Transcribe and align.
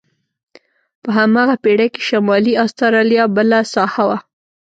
په 1.03 1.09
هماغه 1.17 1.55
پېړۍ 1.63 1.87
کې 1.93 2.01
شمالي 2.09 2.53
استرالیا 2.65 3.23
بله 3.35 3.59
ساحه 3.73 4.03
وه. 4.09 4.17